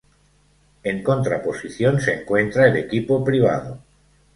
En 0.81 1.03
contraposición 1.03 2.01
se 2.01 2.21
encuentra 2.21 2.65
el 2.65 2.75
equipo 2.77 3.23
privado. 3.23 3.77